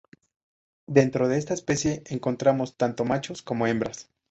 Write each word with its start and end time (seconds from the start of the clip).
Dentro 0.87 1.27
de 1.27 1.37
esta 1.37 1.53
especie 1.53 2.01
encontramos 2.07 2.75
tanto 2.75 3.05
machos 3.05 3.43
como 3.43 3.67
hembras. 3.67 4.09